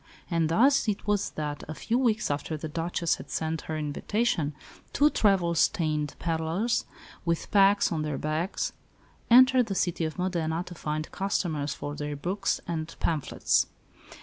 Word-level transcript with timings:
And 0.31 0.49
thus 0.49 0.87
it 0.87 1.05
was 1.05 1.29
that, 1.35 1.63
a 1.67 1.75
few 1.75 1.99
weeks 1.99 2.31
after 2.31 2.57
the 2.57 2.67
Duchess 2.67 3.17
had 3.17 3.29
sent 3.29 3.61
her 3.69 3.77
invitation, 3.77 4.55
two 4.93 5.11
travel 5.11 5.53
stained 5.53 6.15
pedlars, 6.17 6.85
with 7.23 7.51
packs 7.51 7.91
on 7.91 8.01
their 8.01 8.17
backs, 8.17 8.73
entered 9.29 9.67
the 9.67 9.75
city 9.75 10.03
of 10.05 10.17
Modena 10.17 10.63
to 10.65 10.73
find 10.73 11.11
customers 11.11 11.75
for 11.75 11.93
their 11.93 12.15
books 12.15 12.59
and 12.67 12.89
phamphlets. 12.99 13.67